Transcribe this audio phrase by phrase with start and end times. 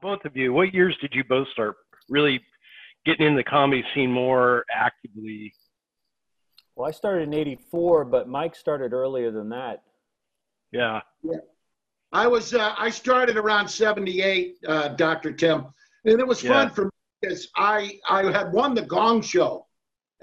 [0.00, 1.76] both of you, what years did you both start
[2.08, 2.40] really
[3.04, 5.52] getting in the comedy scene more actively?
[6.76, 9.82] Well, I started in '84, but Mike started earlier than that.
[10.72, 11.00] Yeah.
[11.22, 11.38] Yeah.
[12.12, 15.32] I was uh, I started around '78, uh, Dr.
[15.32, 15.66] Tim,
[16.04, 16.90] and it was fun for me
[17.20, 19.66] because I I had won the Gong Show,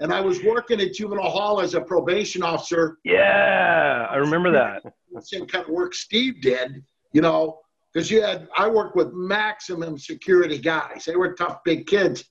[0.00, 2.98] and I was working at juvenile hall as a probation officer.
[3.04, 4.82] Yeah, I remember that.
[5.22, 7.60] Same kind of work Steve did, you know,
[7.92, 11.04] because you had I worked with maximum security guys.
[11.06, 12.24] They were tough big kids,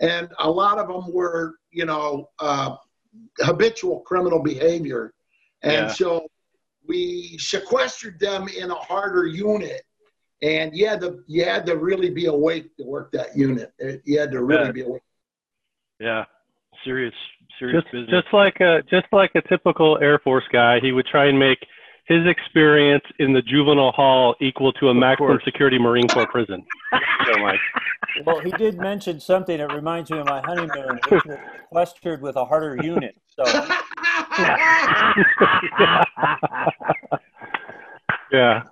[0.00, 2.76] and a lot of them were you know uh,
[3.40, 5.12] habitual criminal behavior,
[5.62, 5.88] and Yeah.
[5.88, 6.26] so
[6.86, 9.82] we sequestered them in a harder unit.
[10.42, 13.72] And you had to you had to really be awake to work that unit.
[14.04, 14.74] You had to really Bet.
[14.74, 15.02] be awake.
[16.00, 16.24] Yeah,
[16.84, 17.14] serious,
[17.58, 18.10] serious Just, business.
[18.22, 21.58] just like a just like a typical Air Force guy, he would try and make
[22.06, 25.44] his experience in the juvenile hall equal to a maximum course.
[25.44, 26.64] security Marine Corps prison.
[27.26, 27.58] So, Mike.
[28.26, 31.38] Well, he did mention something that reminds me of my honeymoon, which was
[31.70, 33.16] sequestered with a harder unit.
[33.28, 33.44] So
[38.32, 38.62] yeah.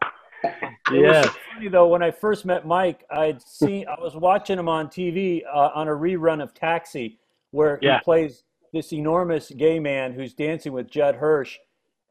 [0.45, 1.29] It Yes.
[1.55, 1.89] funny though.
[1.89, 5.89] When I first met Mike, I'd seen I was watching him on TV uh, on
[5.89, 7.19] a rerun of Taxi,
[7.53, 7.99] where Yeah.
[7.99, 11.57] he plays this enormous gay man who's dancing with Judd Hirsch,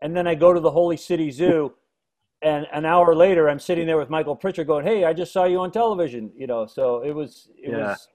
[0.01, 1.73] and then I go to the Holy City Zoo,
[2.41, 5.45] and an hour later I'm sitting there with Michael Pritchard, going, "Hey, I just saw
[5.45, 6.65] you on television," you know.
[6.65, 7.89] So it was it Yeah.
[7.89, 8.07] was.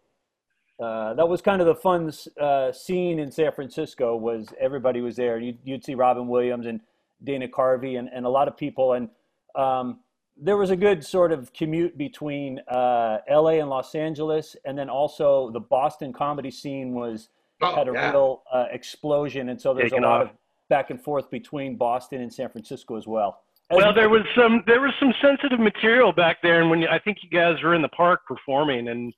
[0.78, 4.14] Uh, that was kind of the fun uh, scene in San Francisco.
[4.14, 5.38] Was everybody was there?
[5.38, 6.80] You'd, you'd see Robin Williams and
[7.24, 9.08] Dana Carvey and, and a lot of people, and
[9.54, 10.00] um,
[10.36, 13.60] there was a good sort of commute between uh, L.A.
[13.60, 17.30] and Los Angeles, and then also the Boston comedy scene was
[17.62, 18.10] Oh, had a yeah.
[18.10, 20.30] real uh, explosion, and so there's Taken a lot off.
[20.32, 20.36] of
[20.68, 23.42] back and forth between Boston and San Francisco as well.
[23.70, 26.88] As- well, there was some there was some sensitive material back there, and when you,
[26.88, 29.12] I think you guys were in the park performing, and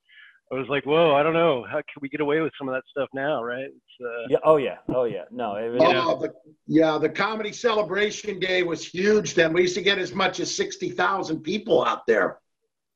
[0.50, 2.74] I was like, whoa, I don't know, how can we get away with some of
[2.74, 3.66] that stuff now, right?
[3.66, 6.02] It's, uh, yeah, oh yeah, oh yeah, no, it was, Yeah.
[6.06, 6.32] Oh, the,
[6.66, 9.34] yeah, the comedy celebration day was huge.
[9.34, 12.38] Then we used to get as much as sixty thousand people out there.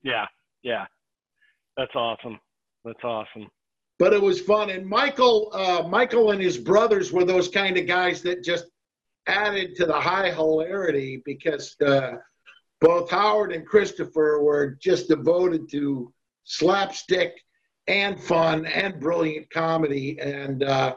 [0.03, 0.27] yeah,
[0.63, 0.87] yeah,
[1.77, 2.41] that's awesome.
[2.85, 3.51] That's awesome.
[4.03, 4.69] But it was fun.
[4.69, 8.65] And Michael, uh, Michael and his brothers were those kind of guys that just
[9.29, 12.15] added to the high hilarity because uh,
[12.81, 16.13] both Howard and Christopher were just devoted to
[16.43, 17.33] slapstick
[17.87, 20.97] and fun and brilliant comedy, and uh,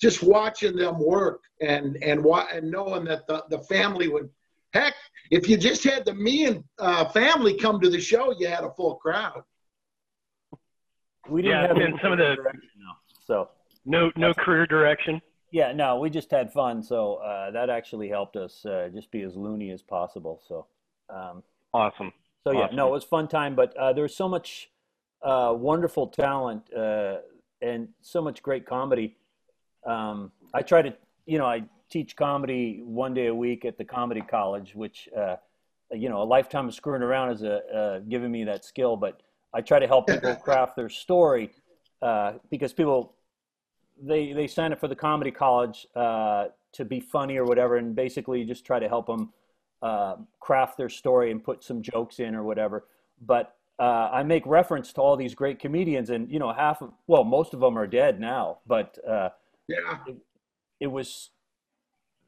[0.00, 4.30] just watching them work and and and knowing that the, the family would
[4.72, 4.94] heck.
[5.30, 8.64] If you just had the me and uh, family come to the show, you had
[8.64, 9.42] a full crowd.
[11.28, 12.92] We didn't Yeah, have and some of the- direction, no.
[13.26, 13.48] so
[13.84, 15.20] No, no career direction.
[15.50, 16.82] yeah, no, we just had fun.
[16.82, 20.40] So uh, that actually helped us uh, just be as loony as possible.
[20.46, 20.66] So.
[21.10, 21.42] Um,
[21.74, 22.12] Awesome.
[22.44, 22.76] So yeah, Awesome.
[22.76, 24.70] no, it was fun time, but uh, was so much
[25.22, 27.18] uh, wonderful talent uh,
[27.60, 29.16] and so much great comedy.
[29.86, 30.94] Um, I try to,
[31.26, 35.36] you know, I teach comedy one day a week at the comedy college, which, uh,
[35.92, 38.96] you know, a lifetime of screwing around has uh, uh, given me that skill.
[38.96, 39.20] But
[39.54, 41.50] I try to help people craft their story
[42.02, 43.14] uh, because people
[44.00, 47.94] they they sign up for the comedy college uh, to be funny or whatever, and
[47.94, 49.32] basically just try to help them
[49.82, 52.86] uh, craft their story and put some jokes in or whatever.
[53.20, 56.92] But uh, I make reference to all these great comedians, and you know, half of
[57.06, 59.30] well, most of them are dead now, but uh,
[59.68, 59.98] Yeah.
[60.80, 61.30] it was